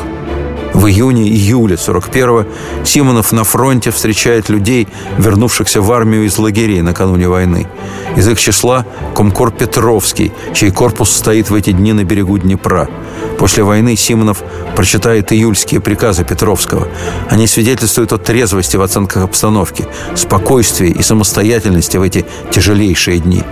[0.79, 2.47] В июне-июле 41-го
[2.85, 4.87] Симонов на фронте встречает людей,
[5.19, 7.67] вернувшихся в армию из лагерей накануне войны.
[8.15, 12.89] Из их числа Комкор Петровский, чей корпус стоит в эти дни на берегу Днепра.
[13.39, 14.45] После войны Симонов
[14.77, 16.87] прочитает июльские приказы Петровского.
[17.29, 23.43] Они свидетельствуют о трезвости в оценках обстановки, спокойствии и самостоятельности в эти тяжелейшие дни.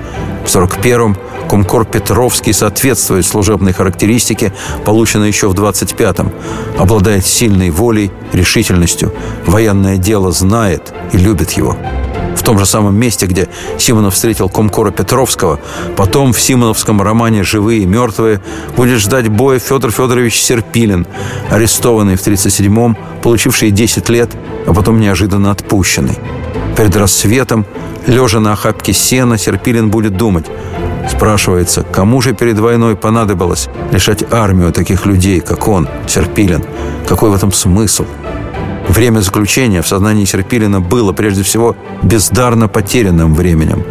[0.47, 1.17] В 41-м
[1.51, 4.53] Комкор Петровский соответствует служебной характеристике,
[4.85, 6.31] полученной еще в 25-м.
[6.79, 9.13] Обладает сильной волей, решительностью.
[9.45, 11.77] Военное дело знает и любит его.
[12.37, 15.59] В том же самом месте, где Симонов встретил Комкора Петровского,
[15.97, 18.41] потом в симоновском романе «Живые и мертвые»
[18.77, 21.09] будет ждать боя Федор Федорович Серпилин,
[21.51, 24.31] арестованный в 1937-м, получивший 10 лет,
[24.65, 26.19] а потом неожиданно отпущенный.
[26.77, 27.67] Перед рассветом,
[28.07, 30.47] лежа на охапке сена, Серпилин будет думать–
[31.09, 36.65] Спрашивается, кому же перед войной понадобилось лишать армию таких людей, как он, Серпилин?
[37.09, 38.05] Какой в этом смысл?
[38.89, 43.85] Время заключения в сознании Серпилина было, прежде всего, бездарно потерянным временем.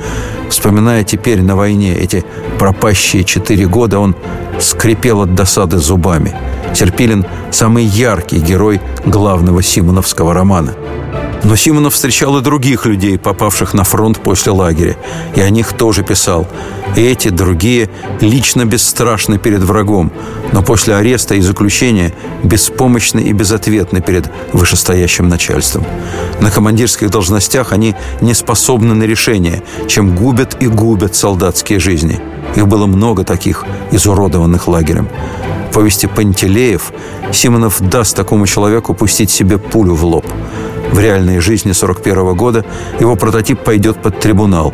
[0.50, 2.24] Вспоминая теперь на войне эти
[2.60, 4.16] пропащие четыре года, он
[4.60, 6.34] скрипел от досады зубами.
[6.74, 10.74] Серпилин– самый яркий герой главного симоновского романа.
[11.44, 14.98] Но Симонов встречал и других людей, попавших на фронт после лагеря.
[15.36, 16.48] И о них тоже писал.
[16.96, 17.90] Эти, другие,
[18.22, 20.12] лично бесстрашны перед врагом,
[20.54, 25.86] но после ареста и заключения беспомощны и безответны перед вышестоящим начальством.
[26.40, 32.20] На командирских должностях они не способны на решение, чем губят и губят солдатские жизни.
[32.56, 35.10] Их было много таких, изуродованных лагерем.
[35.70, 36.94] В повести «Пантелеев»
[37.34, 40.26] Симонов даст такому человеку пустить себе пулю в лоб–
[40.92, 42.66] в реальной жизни 41 года
[43.00, 44.74] его прототип пойдет под трибунал.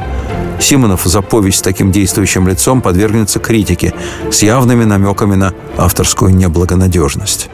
[0.60, 3.94] Симонов за повесть с таким действующим лицом подвергнется критике
[4.32, 7.50] с явными намеками на авторскую неблагонадежность.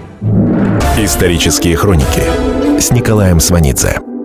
[0.98, 2.24] Исторические хроники
[2.80, 4.16] с Николаем Сванидзе.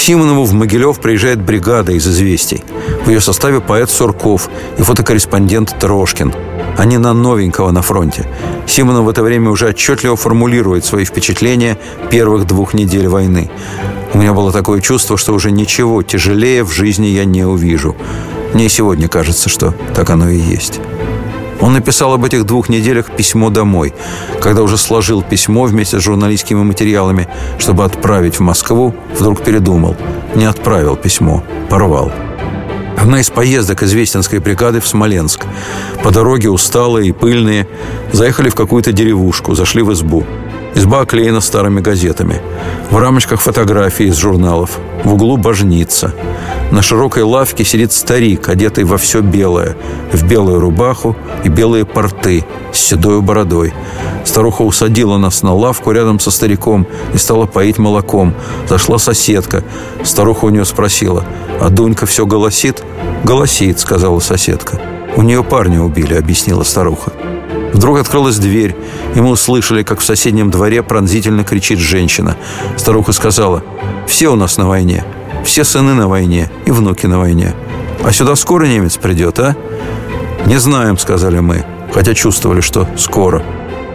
[0.00, 2.64] Симонову в Могилев приезжает бригада из «Известий».
[3.04, 6.32] В ее составе поэт Сурков и фотокорреспондент Трошкин–
[6.80, 8.26] они на новенького на фронте.
[8.66, 11.76] Симонов в это время уже отчетливо формулирует свои впечатления
[12.10, 13.50] первых двух недель войны.
[14.14, 17.96] У меня было такое чувство, что уже ничего тяжелее в жизни я не увижу.
[18.54, 20.80] Мне сегодня кажется, что так оно и есть.
[21.70, 23.94] Он написал об этих двух неделях письмо домой.
[24.40, 27.28] Когда уже сложил письмо вместе с журналистскими материалами,
[27.60, 29.96] чтобы отправить в Москву, вдруг передумал.
[30.34, 32.10] Не отправил письмо, порвал.
[32.98, 35.46] Одна из поездок из Вестинской бригады в Смоленск.
[36.02, 37.68] По дороге усталые и пыльные
[38.10, 40.26] заехали в какую-то деревушку, зашли в избу.
[40.74, 42.40] Изба оклеена старыми газетами.
[42.90, 44.78] В рамочках фотографии из журналов.
[45.04, 46.14] В углу божница.
[46.70, 49.76] На широкой лавке сидит старик, одетый во все белое.
[50.12, 53.74] В белую рубаху и белые порты с седой бородой.
[54.24, 58.34] Старуха усадила нас на лавку рядом со стариком и стала поить молоком.
[58.68, 59.64] Зашла соседка.
[60.04, 61.24] Старуха у нее спросила,
[61.60, 62.82] а Дунька все голосит?
[63.24, 64.80] «Голосит»,— сказала соседка.
[65.16, 67.12] «У нее парня убили»,— объяснила старуха.
[67.72, 68.74] Вдруг открылась дверь,
[69.14, 72.36] и мы услышали, как в соседнем дворе пронзительно кричит женщина.
[72.76, 73.62] Старуха сказала,
[74.06, 75.04] «Все у нас на войне,
[75.44, 77.54] все сыны на войне и внуки на войне.
[78.02, 79.56] А сюда скоро немец придет, а?»
[80.46, 83.42] «Не знаем»,— сказали мы, хотя чувствовали, что скоро.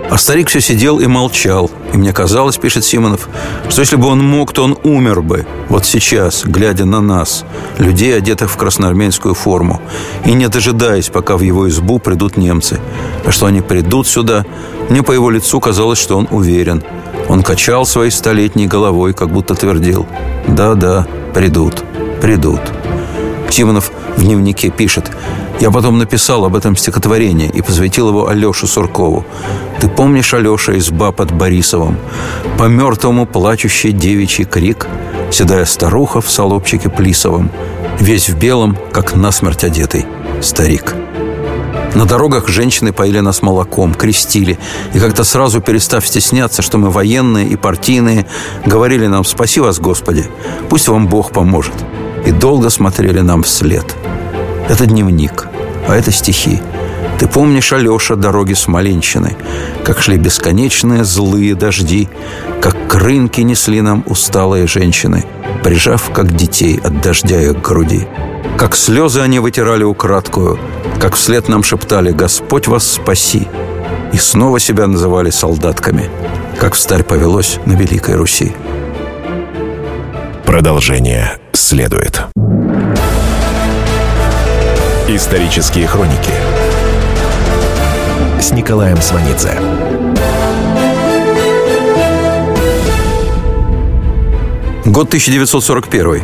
[0.10, 1.72] А старик все сидел и молчал.
[1.94, 3.28] И мне казалось, пишет Симонов,
[3.70, 5.46] что если бы он мог, то он умер бы.
[5.68, 7.44] Вот сейчас, глядя на нас,
[7.80, 9.82] людей, одетых в красноармейскую форму,
[10.26, 12.80] и не дожидаясь, пока в его избу придут немцы.
[13.26, 14.46] А что они придут сюда,
[14.90, 16.84] мне по его лицу казалось, что он уверен.
[17.28, 20.06] Он качал своей столетней головой, как будто твердил
[20.48, 21.84] «Да-да, придут,
[22.22, 22.62] придут».
[23.56, 25.10] Симонов в дневнике пишет
[25.62, 29.26] я потом написал об этом стихотворение и посвятил его Алёше Суркову.
[29.80, 31.98] Ты помнишь, Алёша, изба под Борисовым?
[32.58, 34.88] По мертвому плачущий девичий крик,
[35.32, 37.50] седая старуха в солобчике плисовом,
[37.98, 40.06] весь в белом, как насмерть одетый
[40.42, 40.94] старик.
[41.94, 44.60] На дорогах женщины поили нас молоком, крестили.
[44.94, 48.26] И как-то сразу перестав стесняться, что мы военные и партийные,
[48.66, 50.26] говорили нам «Спаси вас, Господи!
[50.68, 51.74] Пусть вам Бог поможет!»
[52.46, 53.96] Долго смотрели нам вслед–
[54.70, 55.48] это дневник,
[55.88, 56.62] а это стихи.
[57.18, 59.36] Ты помнишь, Алеша, дороги Смоленщины,
[59.84, 62.08] Как шли бесконечные злые дожди,
[62.62, 65.26] Как к рынке несли нам усталые женщины,
[65.64, 68.08] Прижав, как детей, от дождя их к груди.
[68.60, 70.60] Как слезы они вытирали украдкую,
[71.02, 73.48] Как вслед нам шептали «Господь вас спаси!»
[74.14, 76.12] И снова себя называли солдатками,
[76.60, 78.54] Как в старь повелось на Великой Руси.
[80.46, 82.22] Продолжение следует.
[85.08, 86.32] Исторические хроники
[88.40, 89.58] с Николаем Сванидзе.
[94.86, 96.22] Год 1941.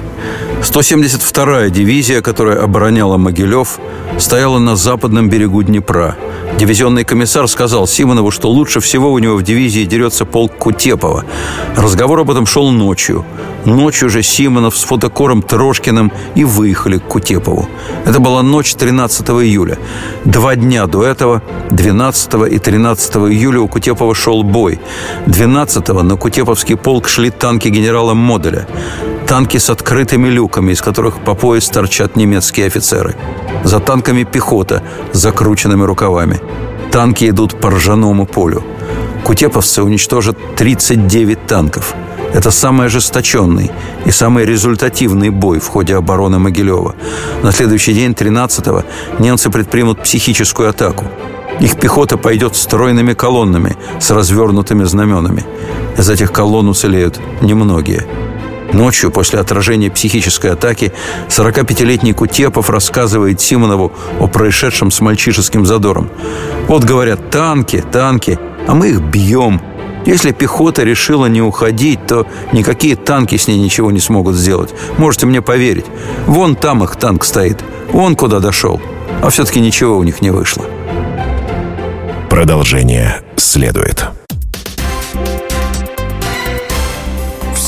[0.61, 3.79] 172-я дивизия, которая обороняла Могилев,
[4.19, 6.15] стояла на западном берегу Днепра.
[6.57, 11.25] Дивизионный комиссар сказал Симонову, что лучше всего у него в дивизии дерется полк Кутепова.
[11.75, 13.25] Разговор об этом шел ночью.
[13.65, 17.67] Ночью же Симонов с фотокором Трошкиным и выехали к Кутепову.
[18.05, 19.77] Это была ночь 13 июля.
[20.25, 24.79] Два дня до этого, 12 и 13 июля у Кутепова шел бой.
[25.27, 28.67] 12 на Кутеповский полк шли танки генерала Моделя.
[29.31, 33.15] Танки с открытыми люками, из которых по пояс торчат немецкие офицеры.
[33.63, 36.41] За танками пехота с закрученными рукавами.
[36.91, 38.61] Танки идут по ржаному полю.
[39.23, 41.95] Кутеповцы уничтожат 39 танков.
[42.33, 43.71] Это самый ожесточенный
[44.03, 46.95] и самый результативный бой в ходе обороны Могилева.
[47.41, 48.83] На следующий день, 13-го,
[49.19, 51.05] немцы предпримут психическую атаку.
[51.61, 55.45] Их пехота пойдет стройными колоннами с развернутыми знаменами.
[55.97, 58.05] Из этих колонн уцелеют немногие–
[58.73, 60.93] Ночью, после отражения психической атаки,
[61.27, 66.09] 45-летний Кутепов рассказывает Симонову о происшедшем с мальчишеским задором.
[66.67, 69.61] «Вот, говорят, танки, танки, а мы их бьем.
[70.05, 74.73] Если пехота решила не уходить, то никакие танки с ней ничего не смогут сделать.
[74.97, 75.85] Можете мне поверить.
[76.25, 77.63] Вон там их танк стоит.
[77.91, 78.81] Вон куда дошел.
[79.21, 80.65] А все-таки ничего у них не вышло.
[82.29, 84.07] Продолжение следует.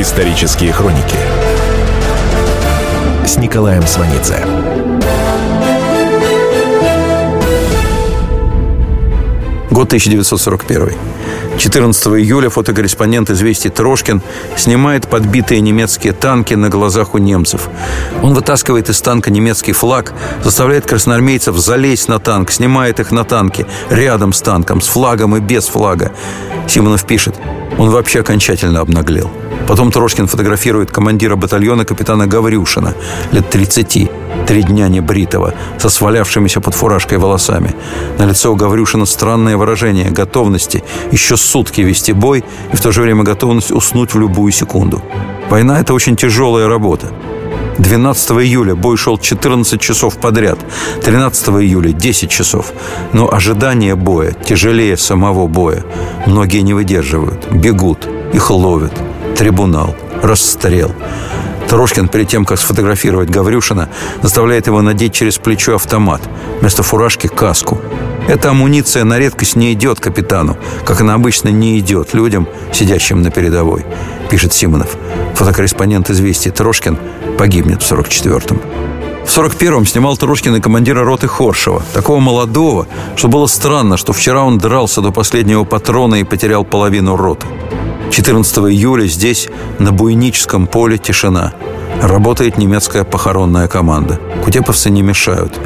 [0.00, 1.18] Исторические хроники
[3.26, 4.42] с Николаем Сванидзе.
[9.70, 11.09] Год 1941.
[11.60, 14.22] 14 июля фотокорреспондент «Известий» Трошкин
[14.56, 17.68] снимает подбитые немецкие танки на глазах у немцев.
[18.22, 23.66] Он вытаскивает из танка немецкий флаг, заставляет красноармейцев залезть на танк, снимает их на танке,
[23.90, 26.12] рядом с танком, с флагом и без флага.
[26.66, 27.34] Симонов пишет,
[27.76, 29.30] он вообще окончательно обнаглел.
[29.68, 32.94] Потом Трошкин фотографирует командира батальона капитана Гаврюшина,
[33.32, 34.10] лет 30,
[34.46, 37.74] три дня небритого, со свалявшимися под фуражкой волосами.
[38.18, 40.82] На лицо у Гаврюшина странное выражение готовности
[41.12, 45.02] еще сутки вести бой и в то же время готовность уснуть в любую секунду.
[45.50, 47.06] Война– это очень тяжелая работа.
[47.78, 50.58] 12 июля бой шел 14 часов подряд,
[51.02, 52.72] 13 июля 10 часов.
[53.12, 55.84] Но ожидание боя тяжелее самого боя.
[56.26, 58.92] Многие не выдерживают, бегут, их ловят.
[59.36, 60.92] Трибунал, расстрел.
[61.70, 63.90] Трошкин, перед тем, как сфотографировать Гаврюшина,
[64.22, 66.20] заставляет его надеть через плечо автомат,
[66.58, 67.80] вместо фуражки– каску.
[68.26, 73.30] Эта амуниция на редкость не идет капитану, как она обычно не идет людям, сидящим на
[73.30, 73.86] передовой,
[74.28, 74.96] пишет Симонов.
[75.36, 76.98] Фотокорреспондент «Известий» Трошкин
[77.38, 78.60] погибнет в 44-м.
[79.24, 84.42] В 41-м снимал Трошкин и командира роты Хоршева, такого молодого, что было странно, что вчера
[84.42, 87.46] он дрался до последнего патрона и потерял половину роты.
[88.10, 89.48] 14 июля здесь,
[89.78, 91.52] на Буйническом поле, тишина.
[92.02, 94.18] Работает немецкая похоронная команда.
[94.44, 95.60] Кутеповцы не мешают.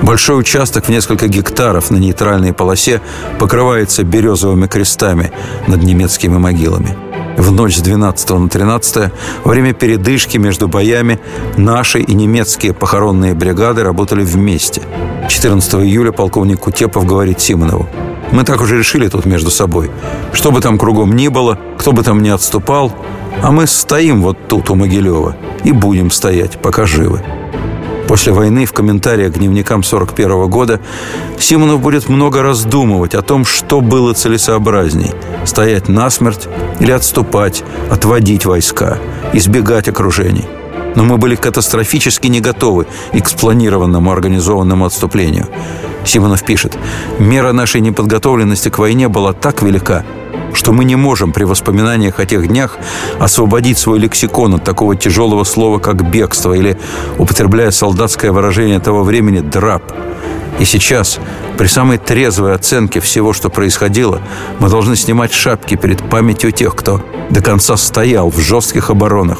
[0.00, 3.02] Большой участок в несколько гектаров на нейтральной полосе
[3.38, 5.32] покрывается березовыми крестами
[5.66, 6.96] над немецкими могилами.
[7.36, 9.12] В ночь с 12 на 13
[9.44, 11.18] во время передышки между боями
[11.56, 14.82] наши и немецкие похоронные бригады работали вместе.
[15.28, 17.88] 14 июля полковник Кутепов говорит Симонову
[18.32, 19.90] мы так уже решили тут между собой.
[20.32, 22.92] Что бы там кругом ни было, кто бы там ни отступал,
[23.42, 27.22] а мы стоим вот тут у Могилева и будем стоять, пока живы.
[28.08, 30.80] После войны в комментариях к дневникам 41 года
[31.38, 35.12] Симонов будет много раздумывать о том, что было целесообразней–
[35.44, 36.48] стоять насмерть
[36.80, 38.98] или отступать, отводить войска,
[39.32, 40.44] избегать окружений.
[40.94, 45.48] Но мы были катастрофически не готовы к спланированному организованному отступлению.
[46.04, 46.76] Симонов пишет,
[47.18, 50.04] «Мера нашей неподготовленности к войне была так велика,
[50.52, 52.78] что мы не можем при воспоминаниях о тех днях
[53.18, 56.78] освободить свой лексикон от такого тяжелого слова, как бегство, или,
[57.18, 59.82] употребляя солдатское выражение того времени, драп.
[60.58, 61.18] И сейчас,
[61.56, 64.20] при самой трезвой оценке всего, что происходило,
[64.58, 69.38] мы должны снимать шапки перед памятью тех, кто до конца стоял в жестких оборонах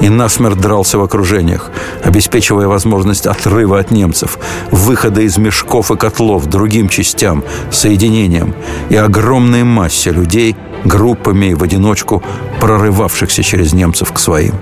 [0.00, 1.70] и насмерть дрался в окружениях,
[2.02, 4.38] обеспечивая возможность отрыва от немцев,
[4.70, 8.54] выхода из мешков и котлов другим частям, соединениям
[8.90, 12.22] и огромной массе людей, группами и в одиночку
[12.60, 14.54] прорывавшихся через немцев к своим.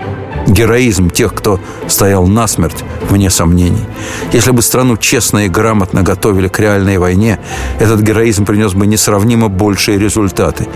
[0.46, 3.84] Героизм тех, кто стоял насмерть, вне сомнений.
[4.32, 7.38] Если бы страну честно и грамотно готовили к реальной войне,
[7.78, 10.66] этот героизм принес бы несравнимо большие результаты.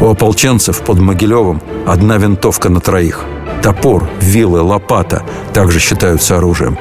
[0.00, 3.24] У ополченцев под Могилевым одна винтовка на троих.
[3.62, 6.78] Топор, вилы, лопата также считаются оружием.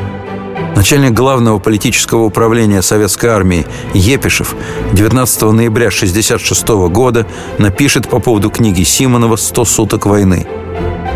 [0.75, 4.55] Начальник главного политического управления Советской армии Епишев
[4.91, 7.25] 19 ноября 1966 года
[7.57, 10.45] напишет по поводу книги Симонова «100 суток войны».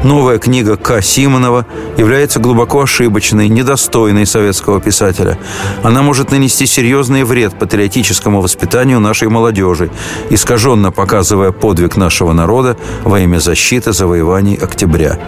[0.04, 1.02] Новая книга К.
[1.02, 1.66] Симонова
[1.98, 5.38] является глубоко ошибочной, недостойной советского писателя.
[5.84, 9.92] Она может нанести серьезный вред патриотическому воспитанию нашей молодежи,
[10.30, 15.20] искаженно показывая подвиг нашего народа во имя защиты завоеваний октября.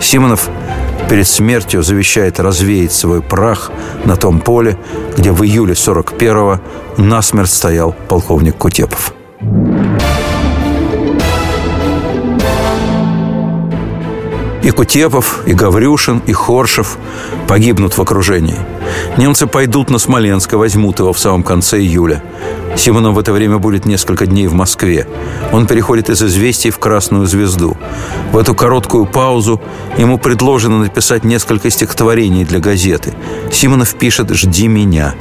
[0.00, 0.48] Симонов
[1.10, 3.72] перед смертью завещает развеять свой прах
[4.04, 4.78] на том поле,
[5.16, 6.60] где в июле 41-го
[7.02, 9.12] насмерть стоял полковник Кутепов.
[14.68, 16.98] И Кутепов, и Гаврюшин, и Хоршев
[17.46, 18.58] погибнут в окружении.
[19.16, 22.22] Немцы пойдут на Смоленск и возьмут его в самом конце июля.
[22.76, 25.06] Симонов в это время будет несколько дней в Москве.
[25.52, 27.76] Он переходит из «Известий» в «Красную звезду».
[28.32, 29.60] В эту короткую паузу
[29.96, 33.14] ему предложено написать несколько стихотворений для газеты.
[33.50, 35.14] Симонов пишет «Жди меня».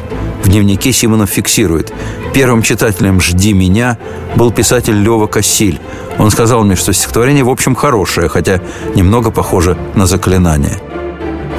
[0.43, 1.91] В дневнике Симонов фиксирует.
[2.34, 3.97] Первым читателем «Жди меня»
[4.36, 5.80] был писатель Лева Кассиль.
[6.20, 8.61] Он сказал мне, что стихотворение в общем хорошее, хотя
[8.95, 10.80] немного похоже на заклинание.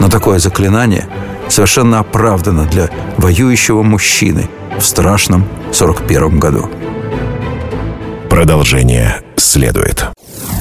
[0.00, 1.08] Но такое заклинание
[1.48, 6.70] совершенно оправдано для воюющего мужчины в страшном 41 году.
[8.28, 10.06] Продолжение следует.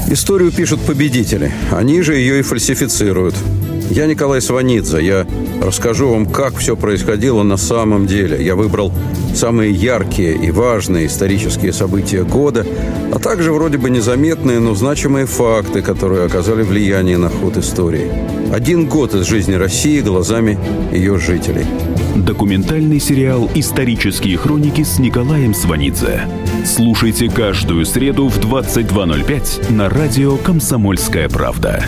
[0.07, 1.51] Историю пишут победители.
[1.71, 3.35] Они же ее и фальсифицируют.
[3.89, 5.05] Я Николай Сванидзе.
[5.05, 5.27] Я
[5.61, 8.43] расскажу вам, как все происходило на самом деле.
[8.43, 8.93] Я выбрал
[9.37, 12.65] самые яркие и важные исторические события года,
[13.13, 18.11] а также вроде бы незаметные, но значимые факты, которые оказали влияние на ход истории.
[18.51, 20.57] Один год из жизни России глазами
[20.91, 21.65] ее жителей.
[22.15, 26.21] Документальный сериал «Исторические хроники» с Николаем Сванидзе.
[26.65, 31.85] Слушайте каждую среду в 22.05 на радио «Комсомольская правда».